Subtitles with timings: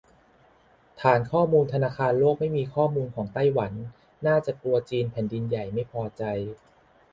[1.01, 3.71] ฐานข้อมูลธนาคารโลกไม่มีข้อมูลของไต้หวัน
[4.27, 6.23] น่าจะกลัวจีนแผ่นดินใหญ่ไม่พอใจ